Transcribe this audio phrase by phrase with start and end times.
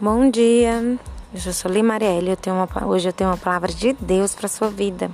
[0.00, 0.98] Bom dia,
[1.32, 2.30] eu sou Li Marielle.
[2.30, 5.08] Eu tenho uma, hoje eu tenho uma palavra de Deus para sua vida.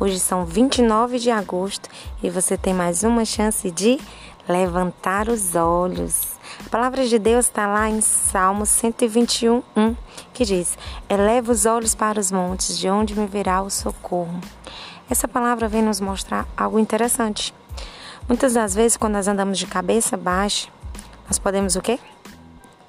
[0.00, 1.90] Hoje são 29 de agosto
[2.22, 4.00] e você tem mais uma chance de
[4.48, 6.38] levantar os olhos.
[6.66, 9.96] A palavra de Deus está lá em Salmo 121, 1,
[10.32, 14.40] que diz: Eleva os olhos para os montes, de onde me virá o socorro.
[15.10, 17.54] Essa palavra vem nos mostrar algo interessante.
[18.26, 20.70] Muitas das vezes, quando nós andamos de cabeça baixa,
[21.26, 22.00] nós podemos o quê?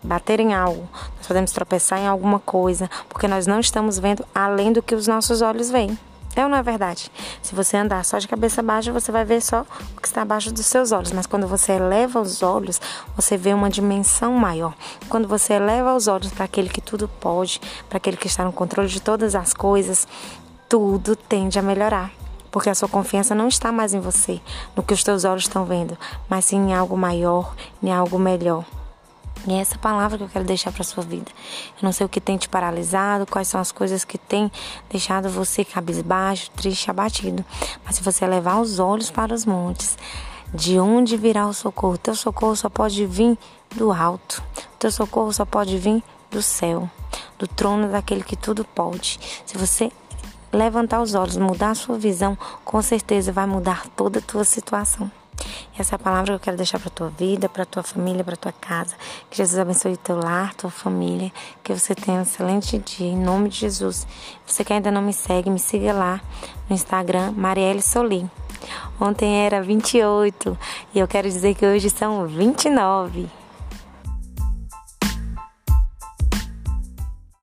[0.03, 4.71] Bater em algo, nós podemos tropeçar em alguma coisa, porque nós não estamos vendo além
[4.71, 5.97] do que os nossos olhos veem.
[6.35, 7.11] É ou não é verdade?
[7.41, 9.65] Se você andar só de cabeça baixa, você vai ver só
[9.97, 11.11] o que está abaixo dos seus olhos.
[11.11, 12.79] Mas quando você eleva os olhos,
[13.15, 14.73] você vê uma dimensão maior.
[15.09, 18.53] Quando você eleva os olhos para aquele que tudo pode, para aquele que está no
[18.53, 20.07] controle de todas as coisas,
[20.69, 22.11] tudo tende a melhorar.
[22.51, 24.39] Porque a sua confiança não está mais em você,
[24.75, 25.97] no que os teus olhos estão vendo,
[26.29, 28.65] mas sim em algo maior, em algo melhor.
[29.49, 31.31] E é essa palavra que eu quero deixar para sua vida.
[31.81, 34.51] Eu não sei o que tem te paralisado, quais são as coisas que tem
[34.91, 37.43] deixado você cabisbaixo, triste, abatido.
[37.83, 39.97] Mas se você levar os olhos para os montes,
[40.53, 41.97] de onde virá o socorro?
[41.97, 43.39] Teu socorro só pode vir
[43.75, 44.43] do alto.
[44.77, 46.87] Teu socorro só pode vir do céu,
[47.39, 49.19] do trono daquele que tudo pode.
[49.47, 49.91] Se você
[50.53, 55.11] levantar os olhos, mudar a sua visão, com certeza vai mudar toda a tua situação.
[55.77, 58.35] Essa é a palavra que eu quero deixar para tua vida, para tua família, para
[58.35, 58.95] tua casa.
[59.29, 61.31] Que Jesus abençoe teu lar, tua família.
[61.63, 64.05] Que você tenha um excelente dia, em nome de Jesus.
[64.45, 66.21] Você que ainda não me segue, me siga lá
[66.69, 68.29] no Instagram, Marielle Solim.
[68.99, 70.57] Ontem era 28
[70.93, 73.29] e eu quero dizer que hoje são 29.